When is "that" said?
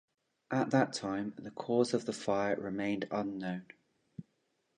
0.71-0.93